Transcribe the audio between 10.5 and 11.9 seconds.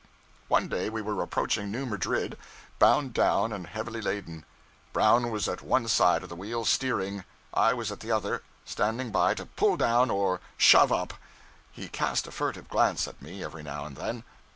'shove up.' He